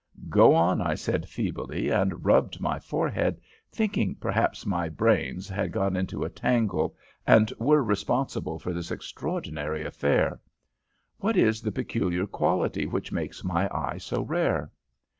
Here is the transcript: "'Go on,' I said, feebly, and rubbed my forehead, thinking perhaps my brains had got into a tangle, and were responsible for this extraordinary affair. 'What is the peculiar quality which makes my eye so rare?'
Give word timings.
"'Go 0.29 0.55
on,' 0.55 0.81
I 0.81 0.95
said, 0.95 1.29
feebly, 1.29 1.89
and 1.89 2.25
rubbed 2.25 2.59
my 2.59 2.79
forehead, 2.79 3.39
thinking 3.71 4.15
perhaps 4.15 4.65
my 4.65 4.89
brains 4.89 5.47
had 5.47 5.71
got 5.71 5.95
into 5.95 6.23
a 6.23 6.29
tangle, 6.31 6.95
and 7.27 7.53
were 7.59 7.83
responsible 7.83 8.57
for 8.57 8.73
this 8.73 8.89
extraordinary 8.89 9.85
affair. 9.85 10.39
'What 11.19 11.37
is 11.37 11.61
the 11.61 11.71
peculiar 11.71 12.25
quality 12.25 12.87
which 12.87 13.11
makes 13.11 13.43
my 13.43 13.69
eye 13.71 13.99
so 13.99 14.23
rare?' 14.23 14.71